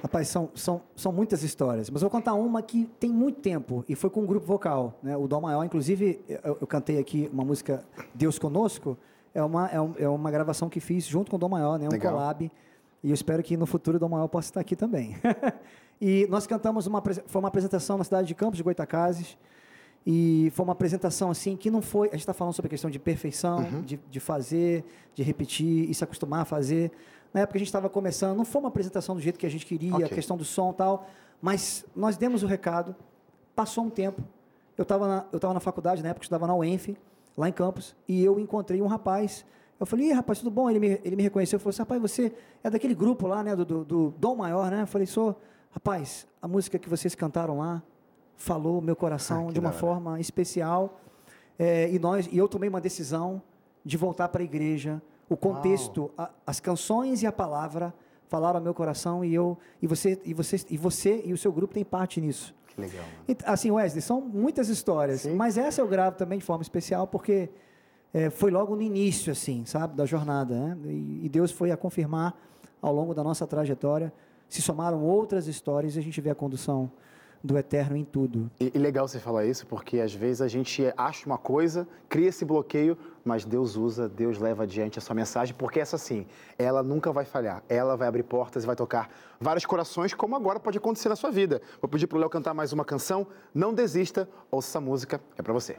[0.00, 3.84] Rapaz, são, são, são muitas histórias, mas eu vou contar uma que tem muito tempo
[3.88, 5.16] e foi com um grupo vocal, né?
[5.16, 5.64] o Dom Maior.
[5.64, 7.82] Inclusive, eu, eu cantei aqui uma música
[8.14, 8.96] Deus Conosco,
[9.34, 11.86] é uma, é, um, é uma gravação que fiz junto com o Dom Maior, né?
[11.88, 12.12] um Legal.
[12.12, 12.50] collab,
[13.02, 15.16] e eu espero que no futuro o Dom Maior possa estar aqui também.
[16.00, 19.36] E nós cantamos uma foi uma apresentação na cidade de Campos de Goitacazes.
[20.06, 22.08] E foi uma apresentação assim que não foi.
[22.08, 23.82] A gente está falando sobre a questão de perfeição, uhum.
[23.82, 26.92] de, de fazer, de repetir e se acostumar a fazer.
[27.34, 29.66] Na época a gente estava começando, não foi uma apresentação do jeito que a gente
[29.66, 30.06] queria, okay.
[30.06, 31.06] a questão do som e tal,
[31.42, 32.94] mas nós demos o recado
[33.56, 34.22] Passou um tempo,
[34.76, 36.94] eu estava na, eu tava na faculdade, na época, eu estudava na UENF,
[37.34, 39.46] lá em Campos, e eu encontrei um rapaz.
[39.80, 40.68] Eu falei, rapaz, tudo bom?
[40.68, 43.64] Ele me, ele me reconheceu, falou assim, rapaz, você é daquele grupo lá, né, do,
[43.64, 44.82] do, do Dom Maior, né?
[44.82, 47.82] Eu falei, sou, rapaz, a música que vocês cantaram lá
[48.36, 49.78] falou meu coração Ah, de uma hora.
[49.78, 51.00] forma especial,
[51.58, 53.40] é, e, nós, e eu tomei uma decisão
[53.84, 55.00] de voltar para a igreja.
[55.28, 57.94] O contexto, a- as canções e a palavra
[58.28, 61.52] falaram ao meu coração, e eu, e você, e você, e você e o seu
[61.52, 62.54] grupo têm parte nisso.
[62.66, 63.04] Que legal.
[63.28, 65.34] Ent- Assim, Wesley, são muitas histórias, Sim.
[65.34, 67.48] mas essa eu gravo também de forma especial porque
[68.12, 70.76] é, foi logo no início, assim, sabe, da jornada, né?
[70.86, 72.34] E, e Deus foi a confirmar
[72.82, 74.12] ao longo da nossa trajetória.
[74.48, 76.90] Se somaram outras histórias e a gente vê a condução
[77.42, 78.50] do eterno em tudo.
[78.60, 82.28] E, e legal você falar isso, porque às vezes a gente acha uma coisa, cria
[82.28, 86.26] esse bloqueio, mas Deus usa, Deus leva adiante a sua mensagem, porque essa sim,
[86.58, 87.62] ela nunca vai falhar.
[87.68, 91.30] Ela vai abrir portas e vai tocar vários corações, como agora pode acontecer na sua
[91.30, 91.62] vida.
[91.80, 93.26] Vou pedir pro Léo cantar mais uma canção.
[93.54, 95.78] Não desista, ouça essa música, é para você.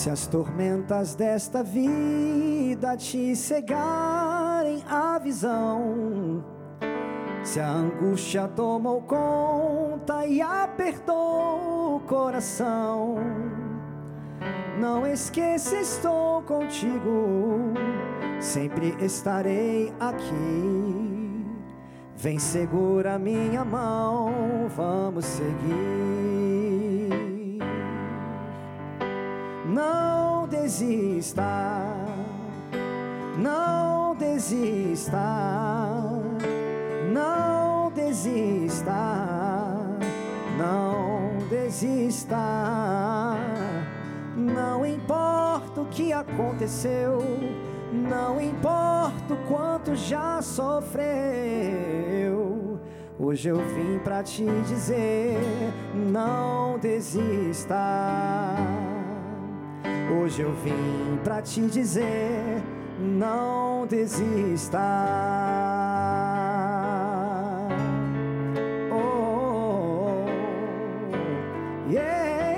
[0.00, 6.42] Se as tormentas desta vida te cegarem a visão,
[7.44, 13.16] se a angústia tomou conta e apertou o coração,
[14.80, 17.74] não esqueça, estou contigo,
[18.40, 21.44] sempre estarei aqui.
[22.16, 24.32] Vem, segura minha mão,
[24.74, 26.39] vamos seguir.
[30.70, 31.82] Desista,
[33.36, 35.18] não desista,
[37.12, 38.92] não desista,
[40.56, 42.36] não desista.
[44.36, 47.18] Não importa o que aconteceu,
[47.92, 51.10] não importa o quanto já sofreu.
[53.18, 55.36] Hoje eu vim pra te dizer:
[56.12, 57.74] não desista.
[60.10, 62.60] Hoje eu vim pra te dizer:
[62.98, 64.80] não desista.
[68.90, 70.26] Oh,
[71.88, 72.56] yeah,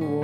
[0.00, 0.22] oh.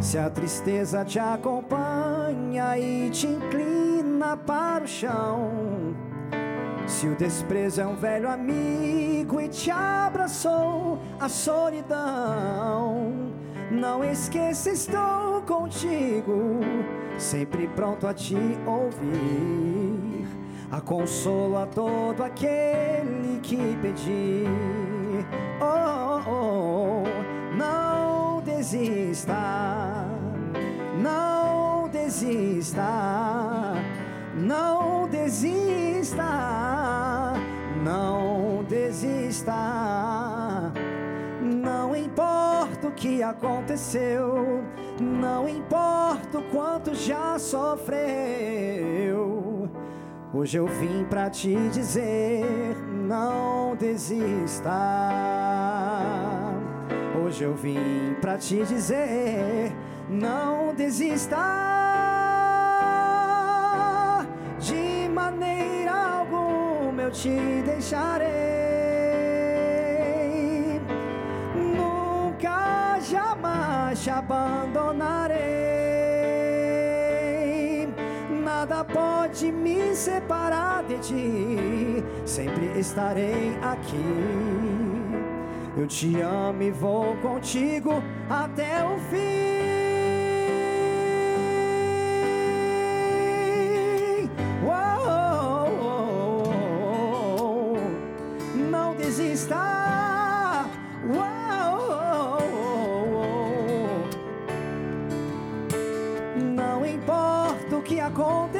[0.00, 5.69] Se a tristeza te acompanha e te inclina para o chão,
[6.90, 13.12] se o desprezo é um velho amigo e te abraçou a solidão,
[13.70, 16.58] não esqueça, estou contigo,
[17.16, 20.26] sempre pronto a te ouvir.
[20.72, 24.46] A consolo a todo aquele que pedir.
[25.60, 30.06] Oh, oh, oh, não desista,
[31.02, 33.74] não desista,
[34.36, 36.59] não desista,
[39.40, 40.72] desista.
[41.42, 44.62] Não importa o que aconteceu,
[45.00, 48.00] não importa o quanto já sofreu.
[50.32, 52.76] Hoje eu vim pra te dizer,
[53.08, 54.70] não desista.
[57.22, 59.72] Hoje eu vim pra te dizer,
[60.08, 61.36] não desista.
[64.58, 68.69] De maneira alguma eu te deixarei.
[74.00, 75.38] Te abandonarei.
[78.42, 82.02] Nada pode me separar de ti.
[82.24, 83.96] Sempre estarei aqui.
[85.76, 89.59] Eu te amo e vou contigo até o fim.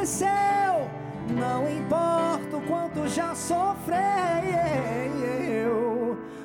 [0.01, 0.89] Aconteceu,
[1.37, 4.01] não importa o quanto já sofreu.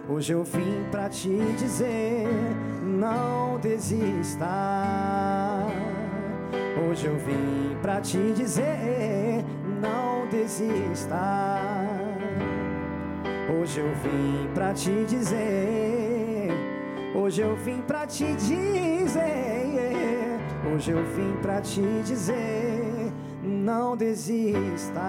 [0.10, 2.28] Hoje eu vim pra te dizer,
[2.84, 4.46] não desista.
[6.90, 9.46] Hoje eu vim pra te dizer,
[9.82, 11.62] não desista.
[13.58, 16.52] Hoje eu vim pra te dizer,
[17.16, 19.24] hoje eu vim pra te dizer,
[20.74, 22.65] hoje eu vim pra te dizer,
[23.66, 25.02] não desista.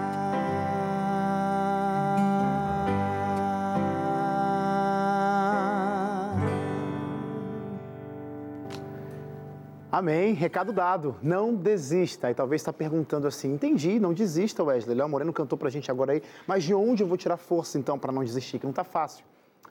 [9.91, 10.33] Amém.
[10.33, 11.15] Recado dado.
[11.21, 12.31] Não desista.
[12.31, 14.97] E talvez está perguntando assim: entendi, não desista, Wesley.
[14.97, 17.99] Léo Moreno cantou pra gente agora aí, mas de onde eu vou tirar força então
[17.99, 18.57] para não desistir?
[18.57, 19.23] Que não tá fácil.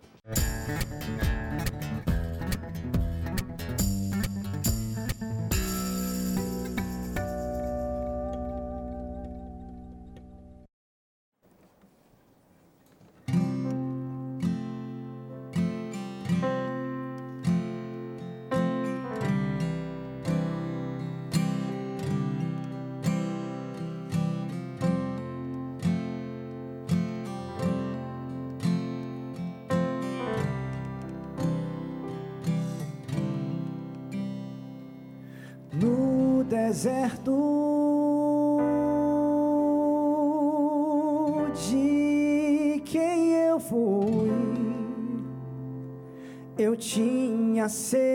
[36.72, 38.58] Deserto
[41.68, 44.30] de quem eu fui,
[46.56, 48.11] eu tinha sede.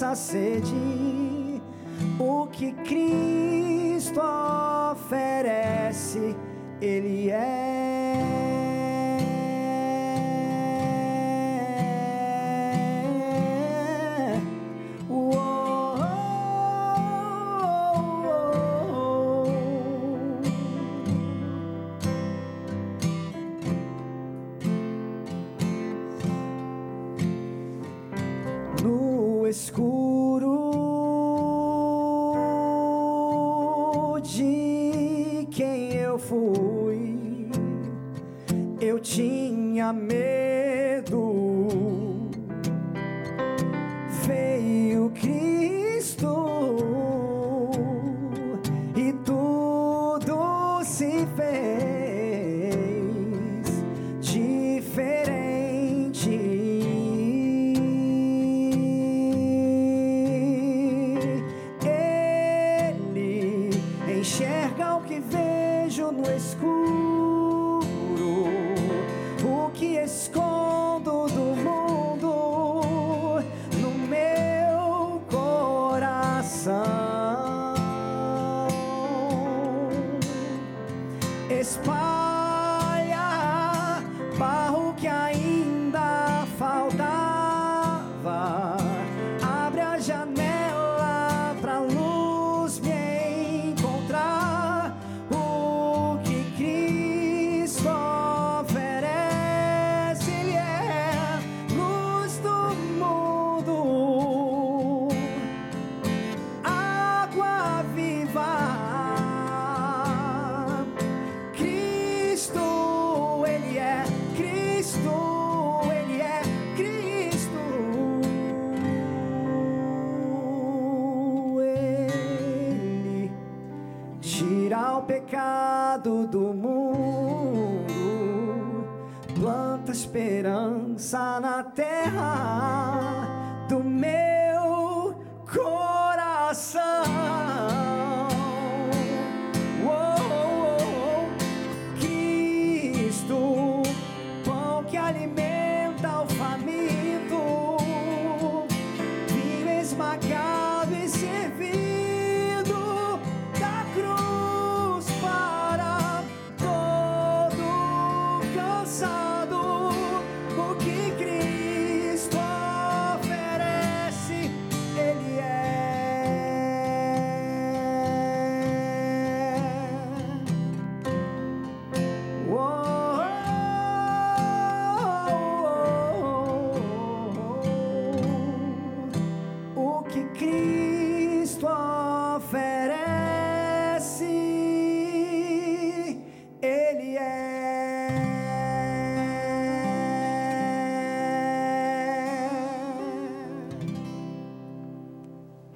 [0.00, 1.60] Essa sede
[2.18, 4.18] o que Cristo
[4.92, 6.34] oferece,
[6.80, 7.99] Ele é.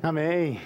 [0.05, 0.61] Amém.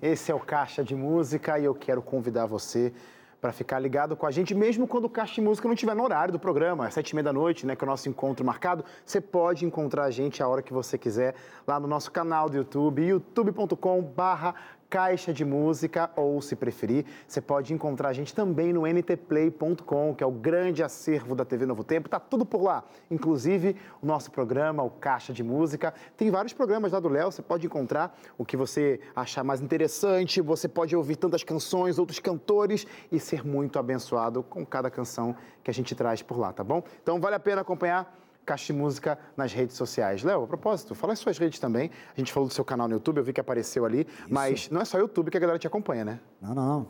[0.00, 2.92] Esse é o Caixa de Música e eu quero convidar você
[3.40, 6.04] para ficar ligado com a gente, mesmo quando o Caixa de Música não estiver no
[6.04, 8.46] horário do programa, às sete e meia da noite, né, que é o nosso encontro
[8.46, 11.34] marcado, você pode encontrar a gente a hora que você quiser
[11.66, 14.54] lá no nosso canal do YouTube, youtube.com barra
[14.94, 20.22] Caixa de Música, ou se preferir, você pode encontrar a gente também no ntplay.com, que
[20.22, 24.30] é o grande acervo da TV Novo Tempo, tá tudo por lá, inclusive o nosso
[24.30, 25.92] programa, o Caixa de Música.
[26.16, 30.40] Tem vários programas lá do Léo, você pode encontrar o que você achar mais interessante,
[30.40, 35.34] você pode ouvir tantas canções, outros cantores e ser muito abençoado com cada canção
[35.64, 36.84] que a gente traz por lá, tá bom?
[37.02, 40.22] Então vale a pena acompanhar Caixa de Música nas redes sociais.
[40.22, 41.90] Léo, a propósito, fala as suas redes também.
[42.16, 44.26] A gente falou do seu canal no YouTube, eu vi que apareceu ali, Isso.
[44.28, 46.20] mas não é só YouTube que a galera te acompanha, né?
[46.40, 46.86] Não, não, não.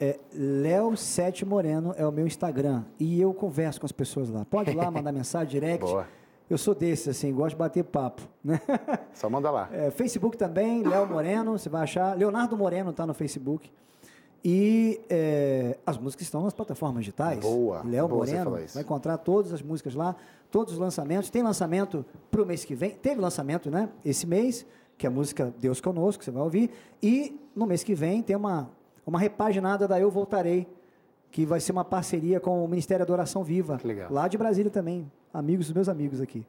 [0.00, 4.44] É, Léo Sete Moreno é o meu Instagram e eu converso com as pessoas lá.
[4.44, 5.84] Pode ir lá mandar mensagem direct.
[5.84, 6.06] Boa.
[6.50, 8.22] Eu sou desses, assim, gosto de bater papo.
[8.44, 8.60] Né?
[9.14, 9.68] Só manda lá.
[9.72, 12.16] É, Facebook também, Léo Moreno, você vai achar.
[12.16, 13.70] Leonardo Moreno está no Facebook.
[14.44, 17.38] E é, as músicas estão nas plataformas digitais.
[17.38, 17.82] Boa.
[17.84, 20.16] Léo Moreno vai encontrar todas as músicas lá,
[20.50, 21.30] todos os lançamentos.
[21.30, 22.90] Tem lançamento para o mês que vem.
[22.90, 23.88] Teve lançamento, né?
[24.04, 24.66] Esse mês,
[24.98, 26.70] que é a música Deus Conosco, que você vai ouvir.
[27.00, 28.68] E no mês que vem tem uma,
[29.06, 30.66] uma repaginada da Eu Voltarei,
[31.30, 33.78] que vai ser uma parceria com o Ministério da Oração Viva.
[34.10, 35.10] Lá de Brasília também.
[35.32, 36.44] Amigos dos meus amigos aqui.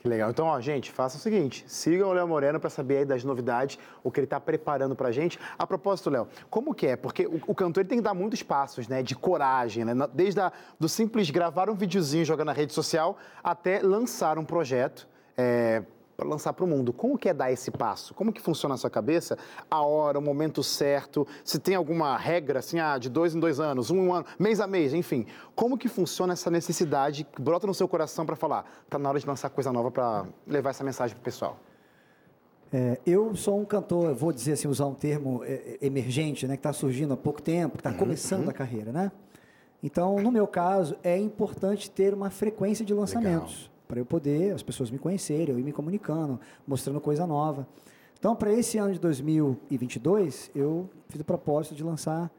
[0.00, 0.30] Que legal.
[0.30, 3.78] Então, ó, gente, faça o seguinte: sigam o Léo Moreno para saber aí das novidades,
[4.02, 5.38] o que ele está preparando para a gente.
[5.58, 6.96] A propósito, Léo, como que é?
[6.96, 9.02] Porque o, o, cantor tem que dar muitos passos, né?
[9.02, 9.94] De coragem, né?
[10.14, 15.08] Desde a, do simples gravar um videozinho jogar na rede social até lançar um projeto.
[15.36, 15.82] É,
[16.18, 16.92] para lançar para o mundo.
[16.92, 18.12] Como que é dar esse passo?
[18.12, 19.38] Como que funciona na sua cabeça?
[19.70, 21.24] A hora, o momento certo?
[21.44, 24.66] Se tem alguma regra, assim, ah, de dois em dois anos, um ano, mês a
[24.66, 25.26] mês, enfim.
[25.54, 29.20] Como que funciona essa necessidade que brota no seu coração para falar, tá na hora
[29.20, 31.56] de lançar coisa nova para levar essa mensagem para o pessoal?
[32.72, 36.56] É, eu sou um cantor, vou dizer assim, usar um termo é, é emergente, né,
[36.56, 38.50] que está surgindo há pouco tempo, que está uhum, começando uhum.
[38.50, 39.12] a carreira, né?
[39.80, 43.54] Então, no meu caso, é importante ter uma frequência de lançamentos.
[43.56, 47.66] Legal para eu poder as pessoas me conhecerem, eu ir me comunicando, mostrando coisa nova.
[48.18, 52.30] Então, para esse ano de 2022, eu fiz o propósito de lançar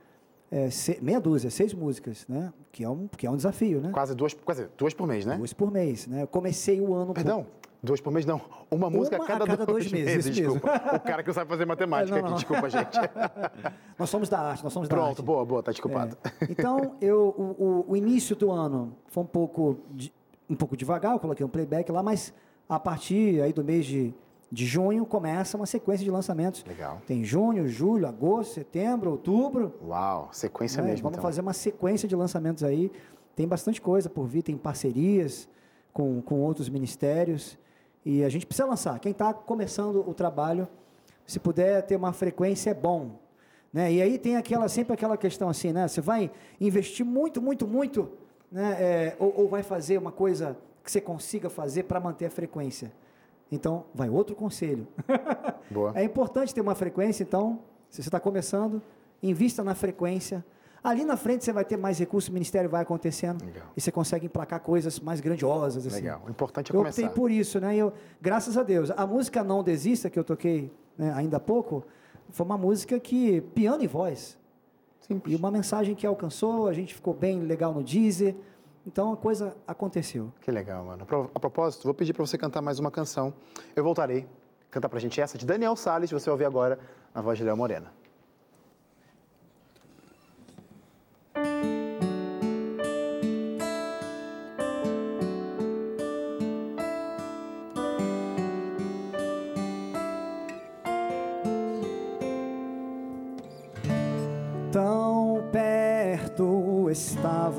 [0.52, 2.52] é, se, meia dúzia, seis músicas, né?
[2.72, 3.91] Que é um, que é um desafio, né?
[3.91, 5.38] Quase duas, quase duas por mês, né?
[5.38, 6.24] Duas por mês, né?
[6.24, 7.14] Eu comecei o ano...
[7.14, 7.70] Perdão, por...
[7.82, 8.41] duas por mês não.
[8.70, 10.68] Uma música Uma a cada, a cada dois, dois meses, meses desculpa.
[10.95, 12.30] o cara que não sabe fazer matemática não, não.
[12.30, 12.97] aqui, desculpa, gente.
[13.97, 15.16] nós somos da arte, nós somos Pronto, da arte.
[15.16, 16.18] Pronto, boa, boa, tá desculpado.
[16.24, 16.45] É.
[16.50, 20.12] Então, eu, o, o, o, início do ano foi um pouco de,
[20.50, 22.34] um pouco devagar, eu coloquei um playback lá, mas
[22.68, 24.14] a partir aí do mês de,
[24.52, 26.64] de junho começa uma sequência de lançamentos.
[26.66, 27.02] Legal.
[27.06, 29.74] Tem junho, julho, agosto, setembro, outubro.
[29.86, 30.89] Uau, sequência né?
[30.89, 31.04] mesmo.
[31.04, 31.30] Vamos então.
[31.30, 32.91] fazer uma sequência de lançamentos aí.
[33.36, 35.47] Tem bastante coisa por vir, tem parcerias
[35.93, 37.58] com, com outros ministérios.
[38.04, 38.97] E a gente precisa lançar.
[39.00, 40.68] Quem está começando o trabalho,
[41.26, 43.20] se puder ter uma frequência, é bom.
[43.72, 43.93] Né?
[43.93, 45.88] E aí tem aquela, sempre aquela questão assim, né?
[45.88, 48.10] Você vai investir muito, muito, muito
[48.52, 52.30] né, é, ou, ou vai fazer uma coisa que você consiga fazer para manter a
[52.30, 52.91] frequência.
[53.52, 54.88] Então, vai outro conselho.
[55.70, 55.91] Boa.
[55.95, 58.82] é importante ter uma frequência, então, se você está começando,
[59.22, 60.43] invista na frequência.
[60.82, 63.68] Ali na frente você vai ter mais recursos, o ministério vai acontecendo Legal.
[63.76, 65.86] e você consegue emplacar coisas mais grandiosas.
[65.86, 65.97] Assim.
[65.97, 67.02] Legal, o importante é eu começar.
[67.02, 67.76] Eu optei por isso, né?
[67.76, 67.91] Eu,
[68.22, 68.89] graças a Deus.
[68.95, 71.84] A música Não Desista, que eu toquei né, ainda há pouco,
[72.30, 74.38] foi uma música que, piano e voz,
[75.10, 75.34] Simples.
[75.34, 78.36] E uma mensagem que alcançou, a gente ficou bem legal no Deezer.
[78.86, 80.32] Então a coisa aconteceu.
[80.39, 81.03] Que legal, mano.
[81.34, 83.34] A propósito, vou pedir para você cantar mais uma canção.
[83.76, 84.28] Eu voltarei.
[84.70, 86.78] Cantar pra gente essa de Daniel Salles, você ouvir agora
[87.12, 87.91] na voz de Léo Morena.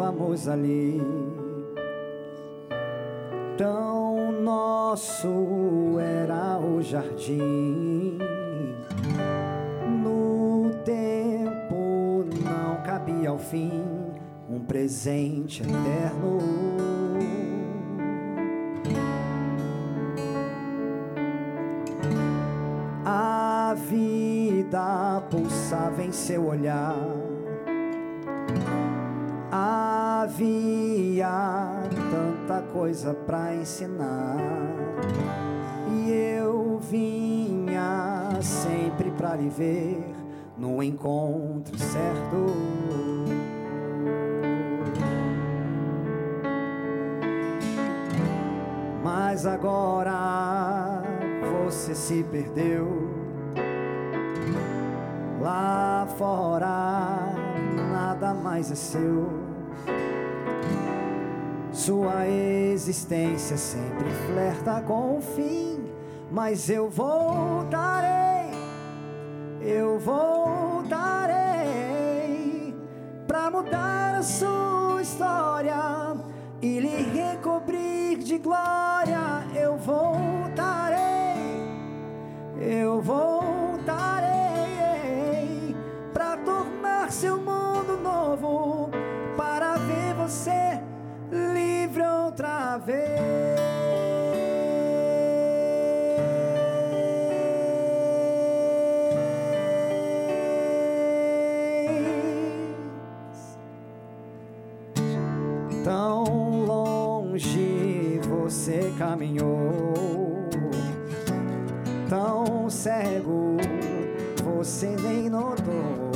[0.00, 0.98] Estávamos ali.
[3.58, 8.16] Tão nosso era o jardim.
[10.02, 13.84] No tempo não cabia ao fim
[14.48, 16.38] um presente eterno.
[23.04, 27.29] A vida pulsava em seu olhar.
[30.32, 34.36] Havia tanta coisa para ensinar.
[35.92, 40.14] E eu vinha sempre para lhe ver
[40.56, 42.46] no encontro certo.
[49.02, 51.02] Mas agora
[51.50, 53.10] você se perdeu.
[55.40, 57.34] Lá fora
[57.92, 59.39] nada mais é seu.
[61.80, 65.80] Sua existência sempre flerta com o fim,
[66.30, 68.50] mas eu voltarei,
[69.62, 70.84] eu voltarei
[73.26, 76.18] para mudar a sua história
[76.60, 79.46] e lhe recobrir de glória.
[79.54, 80.98] Eu voltarei,
[82.60, 83.39] eu voltarei
[109.10, 110.48] caminhou,
[112.08, 113.56] tão cego
[114.44, 116.12] você nem notou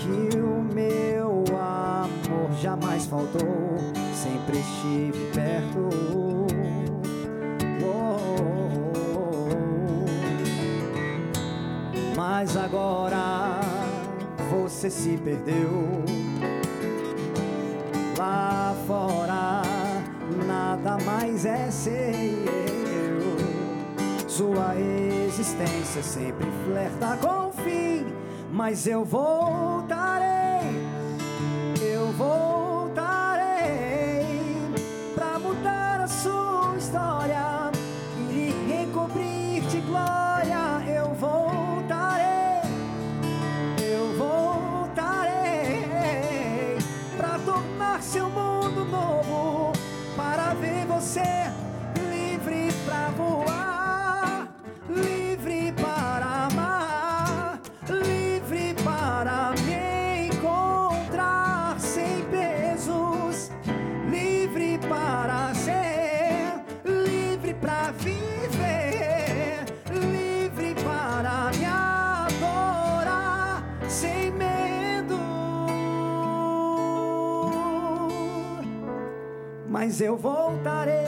[0.00, 3.78] que o meu amor jamais faltou,
[4.12, 5.88] sempre estive perto.
[7.84, 8.48] Oh,
[12.16, 13.60] Mas agora
[14.50, 16.02] você se perdeu.
[18.18, 19.61] Lá fora
[21.42, 21.92] mais é seu.
[24.28, 24.76] Sua
[25.26, 28.06] existência sempre flerta com o fim,
[28.52, 30.70] mas eu voltarei,
[31.80, 32.51] eu voltarei
[79.84, 81.01] Mas eu voltarei,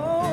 [0.00, 0.29] Eu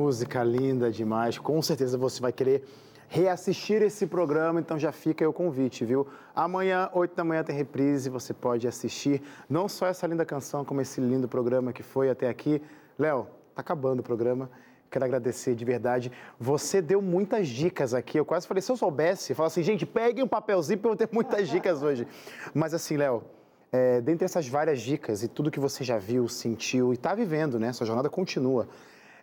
[0.00, 1.36] música linda demais.
[1.38, 2.64] Com certeza você vai querer
[3.06, 6.06] reassistir esse programa, então já fica aí o convite, viu?
[6.34, 10.80] Amanhã, 8 da manhã, tem reprise, você pode assistir não só essa linda canção, como
[10.80, 12.62] esse lindo programa que foi até aqui.
[12.98, 14.50] Léo, tá acabando o programa.
[14.90, 16.10] Quero agradecer de verdade.
[16.38, 18.18] Você deu muitas dicas aqui.
[18.18, 21.08] Eu quase falei, se eu soubesse, fala assim, gente, peguem um papelzinho para eu ter
[21.12, 22.08] muitas dicas hoje.
[22.54, 23.22] Mas assim, Léo,
[23.70, 27.58] é, dentre essas várias dicas e tudo que você já viu, sentiu e está vivendo,
[27.58, 27.70] né?
[27.72, 28.66] Sua jornada continua.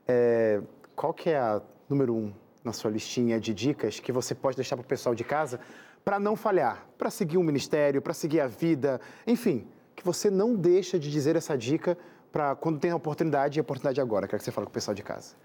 [0.07, 0.61] É,
[0.95, 2.33] qual que é a número um
[2.63, 5.59] na sua listinha de dicas que você pode deixar para o pessoal de casa
[6.03, 10.55] para não falhar, para seguir um ministério, para seguir a vida, enfim, que você não
[10.55, 11.97] deixa de dizer essa dica
[12.31, 14.27] para quando tem a oportunidade e a oportunidade agora.
[14.27, 15.35] Quero que você fale com o pessoal de casa.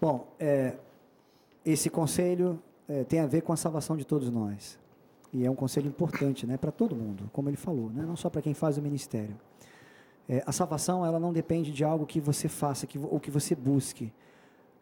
[0.00, 0.74] Bom, é,
[1.66, 4.78] esse conselho é, tem a ver com a salvação de todos nós.
[5.32, 8.30] E é um conselho importante né, para todo mundo, como ele falou, né, não só
[8.30, 9.36] para quem faz o ministério.
[10.28, 13.54] É, a salvação ela não depende de algo que você faça que, ou que você
[13.54, 14.12] busque.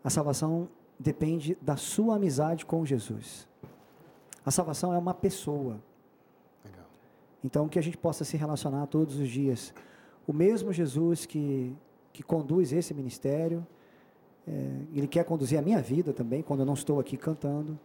[0.03, 0.69] A salvação
[0.99, 3.47] depende da sua amizade com Jesus.
[4.45, 5.81] A salvação é uma pessoa.
[6.65, 6.87] Legal.
[7.45, 9.73] Então, que a gente possa se relacionar todos os dias.
[10.27, 11.75] O mesmo Jesus que,
[12.13, 13.65] que conduz esse ministério,
[14.47, 14.53] é,
[14.95, 17.79] ele quer conduzir a minha vida também, quando eu não estou aqui cantando.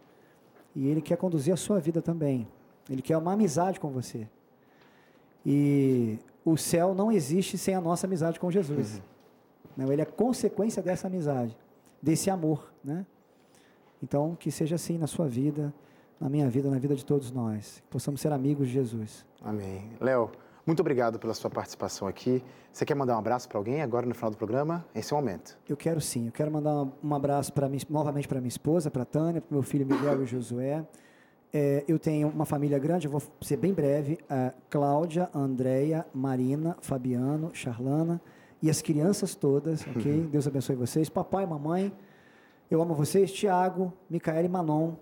[0.74, 2.48] E ele quer conduzir a sua vida também.
[2.88, 4.26] Ele quer uma amizade com você.
[5.44, 8.96] E o céu não existe sem a nossa amizade com Jesus.
[8.96, 9.02] Uhum.
[9.76, 11.56] Não, ele é consequência dessa amizade
[12.02, 13.06] desse amor, né?
[14.02, 15.72] Então, que seja assim na sua vida,
[16.20, 17.78] na minha vida, na vida de todos nós.
[17.80, 19.24] Que possamos ser amigos de Jesus.
[19.40, 19.88] Amém.
[20.00, 20.32] Léo,
[20.66, 22.42] muito obrigado pela sua participação aqui.
[22.72, 24.84] Você quer mandar um abraço para alguém agora no final do programa?
[24.92, 25.56] Esse é o momento.
[25.68, 26.26] Eu quero sim.
[26.26, 29.86] Eu quero mandar um abraço para novamente para minha esposa, para Tânia, para meu filho
[29.86, 30.84] Miguel e Josué.
[31.52, 34.18] É, eu tenho uma família grande, eu vou ser bem breve.
[34.28, 38.20] É, Cláudia, Andréia, Marina, Fabiano, Charlana
[38.62, 40.12] e as crianças todas, ok?
[40.12, 40.26] Uhum.
[40.26, 41.08] Deus abençoe vocês.
[41.08, 41.92] Papai, mamãe,
[42.70, 43.30] eu amo vocês.
[43.30, 44.92] Tiago, Micael e Manon.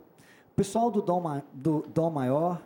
[0.57, 2.61] Pessoal do Dom, do Dom Maior,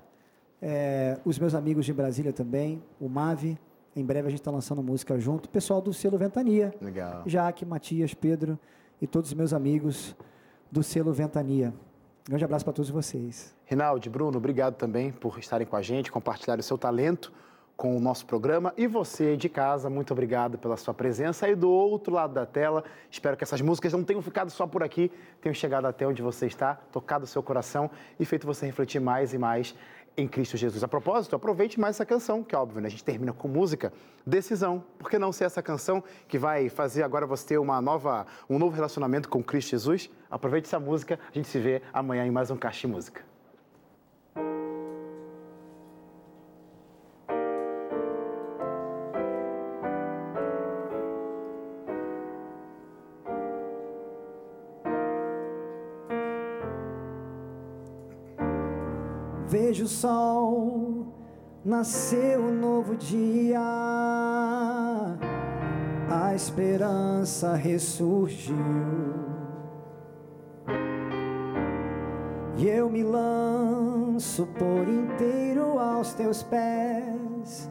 [0.63, 3.59] é, os meus amigos de Brasília também, o Mave.
[3.95, 5.49] Em breve a gente está lançando música junto.
[5.49, 6.75] Pessoal do selo Ventania.
[6.81, 7.23] Legal.
[7.27, 8.59] Jaque, Matias, Pedro
[9.01, 10.17] e todos os meus amigos
[10.73, 11.73] do selo Ventania.
[12.27, 13.55] Um grande abraço para todos vocês.
[13.67, 17.31] Rinaldi, Bruno, obrigado também por estarem com a gente, compartilhar o seu talento
[17.77, 18.73] com o nosso programa.
[18.79, 22.83] E você de casa, muito obrigado pela sua presença aí do outro lado da tela.
[23.11, 25.13] Espero que essas músicas não tenham ficado só por aqui,
[25.43, 29.35] tenham chegado até onde você está, tocado o seu coração e feito você refletir mais
[29.35, 29.75] e mais
[30.17, 30.83] em Cristo Jesus.
[30.83, 32.87] A propósito, aproveite mais essa canção, que é óbvio, né?
[32.87, 33.93] A gente termina com música,
[34.27, 34.83] Decisão.
[34.99, 38.59] Por que não ser essa canção que vai fazer agora você ter uma nova, um
[38.59, 40.11] novo relacionamento com Cristo Jesus?
[40.31, 43.34] Aproveite essa música, a gente se vê amanhã em mais um Caixa de Música.
[59.85, 61.07] O sol,
[61.63, 63.61] nasceu um novo dia,
[66.09, 68.57] a esperança ressurgiu.
[72.57, 77.69] E eu me lanço por inteiro aos teus pés.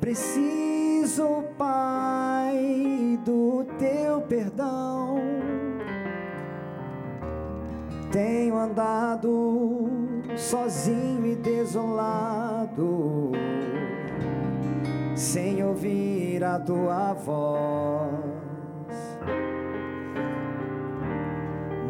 [0.00, 5.18] Preciso, Pai, do teu perdão.
[8.10, 9.99] Tenho andado
[10.40, 13.32] sozinho e desolado,
[15.14, 18.10] sem ouvir a tua voz.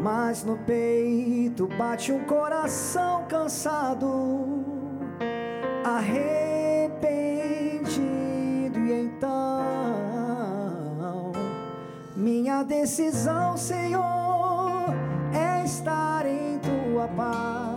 [0.03, 4.65] Mas no peito bate um coração cansado,
[5.85, 7.19] arrependido,
[8.79, 9.61] e então
[12.15, 14.93] minha decisão, Senhor,
[15.33, 17.70] é estar em tua paz.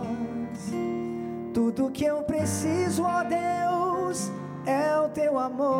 [1.75, 4.31] Tudo que eu preciso, ó Deus,
[4.65, 5.75] é o teu amor.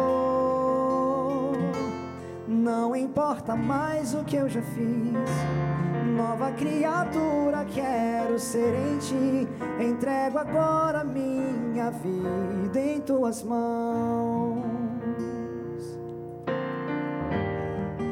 [2.45, 5.31] Não importa mais o que eu já fiz.
[6.17, 9.47] Nova criatura quero ser em ti.
[9.79, 14.65] Entrego agora minha vida em tuas mãos.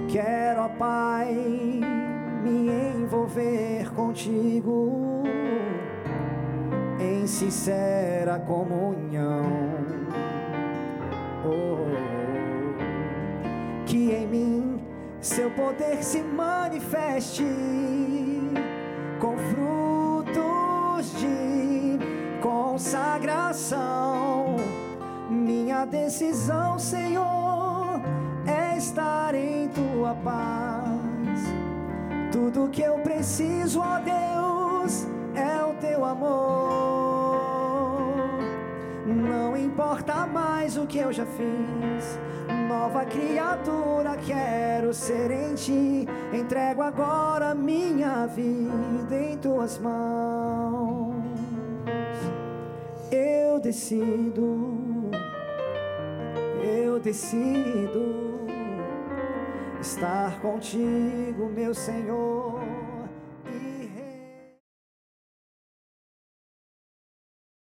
[0.10, 1.34] Quero, ó Pai,
[2.44, 5.24] me envolver contigo
[7.04, 9.44] em sincera comunhão.
[11.46, 11.86] Oh,
[13.86, 14.82] que em mim
[15.20, 17.46] seu poder se manifeste
[19.20, 22.00] com frutos de
[22.42, 24.56] consagração.
[25.30, 28.02] Minha decisão, Senhor,
[28.46, 31.44] é estar em tua paz.
[32.32, 34.33] Tudo que eu preciso, ó Deus
[36.06, 37.44] amor.
[39.06, 42.20] Não importa mais o que eu já fiz,
[42.68, 46.08] nova criatura quero ser em ti.
[46.34, 51.16] Entrego agora minha vida em tuas mãos.
[53.12, 55.12] Eu decido,
[56.64, 58.44] eu decido
[59.80, 62.63] estar contigo, meu Senhor.